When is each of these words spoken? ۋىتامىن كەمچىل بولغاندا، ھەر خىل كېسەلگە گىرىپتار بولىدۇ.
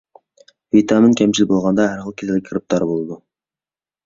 ۋىتامىن 0.75 1.13
كەمچىل 1.19 1.49
بولغاندا، 1.51 1.85
ھەر 1.91 2.01
خىل 2.07 2.17
كېسەلگە 2.23 2.45
گىرىپتار 2.49 2.89
بولىدۇ. 2.95 3.21